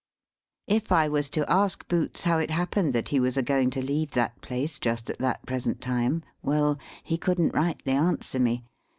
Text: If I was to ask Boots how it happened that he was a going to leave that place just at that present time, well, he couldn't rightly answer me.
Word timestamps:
If 0.65 0.91
I 0.91 1.07
was 1.07 1.29
to 1.29 1.47
ask 1.47 1.87
Boots 1.87 2.23
how 2.23 2.39
it 2.39 2.49
happened 2.49 2.91
that 2.93 3.09
he 3.09 3.19
was 3.19 3.37
a 3.37 3.43
going 3.43 3.69
to 3.69 3.83
leave 3.83 4.09
that 4.13 4.41
place 4.41 4.79
just 4.79 5.11
at 5.11 5.19
that 5.19 5.45
present 5.45 5.79
time, 5.79 6.23
well, 6.41 6.79
he 7.03 7.19
couldn't 7.19 7.53
rightly 7.53 7.93
answer 7.93 8.39
me. 8.39 8.63